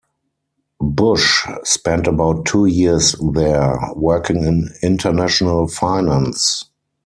Bush 0.79 1.45
spent 1.63 2.07
about 2.07 2.45
two 2.45 2.65
years 2.65 3.15
there, 3.33 3.79
working 3.93 4.45
in 4.45 4.69
international 4.81 5.67
finance. 5.67 6.65